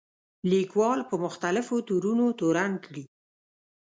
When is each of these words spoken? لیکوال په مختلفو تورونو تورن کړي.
لیکوال 0.51 0.99
په 1.09 1.15
مختلفو 1.25 1.75
تورونو 1.87 2.25
تورن 2.39 2.71
کړي. 2.85 3.03